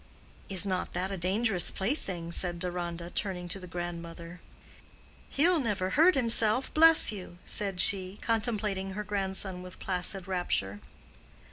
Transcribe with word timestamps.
"Is 0.49 0.65
not 0.65 0.93
that 0.93 1.11
a 1.11 1.15
dangerous 1.17 1.69
plaything?" 1.69 2.31
said 2.31 2.57
Deronda, 2.57 3.11
turning 3.11 3.47
to 3.49 3.59
the 3.59 3.67
grandmother. 3.67 4.41
"He'll 5.29 5.59
never 5.59 5.91
hurt 5.91 6.15
himself, 6.15 6.73
bless 6.73 7.11
you!" 7.11 7.37
said 7.45 7.79
she, 7.79 8.17
contemplating 8.19 8.93
her 8.93 9.03
grandson 9.03 9.61
with 9.61 9.77
placid 9.77 10.27
rapture. 10.27 10.79